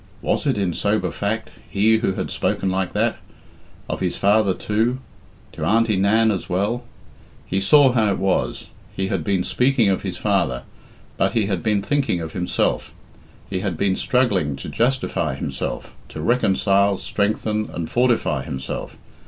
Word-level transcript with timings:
Was 0.23 0.47
it, 0.47 0.57
in 0.57 0.73
sober 0.73 1.11
fact, 1.11 1.51
he 1.69 1.99
who 1.99 2.13
had 2.13 2.31
spoken 2.31 2.71
like 2.71 2.93
that? 2.93 3.17
Of 3.87 3.99
his 3.99 4.17
father 4.17 4.55
too? 4.55 4.97
To 5.53 5.63
Auntie 5.63 5.95
Nan 5.95 6.31
as 6.31 6.49
well? 6.49 6.85
He 7.45 7.61
saw 7.61 7.91
how 7.91 8.11
it 8.11 8.17
was; 8.17 8.65
he 8.95 9.09
had 9.09 9.23
been 9.23 9.43
speaking 9.43 9.89
of 9.89 10.01
his 10.01 10.17
father, 10.17 10.63
but 11.17 11.33
he 11.33 11.45
had 11.45 11.61
been 11.61 11.83
thinking 11.83 12.19
of 12.19 12.31
himself; 12.31 12.91
he 13.47 13.59
had 13.59 13.77
been 13.77 13.95
struggling 13.95 14.55
to 14.55 14.69
justify 14.69 15.35
himself, 15.35 15.93
to 16.09 16.19
reconcile, 16.19 16.97
strengthen, 16.97 17.69
and 17.71 17.87
fortify 17.91 18.41
himself. 18.41 18.97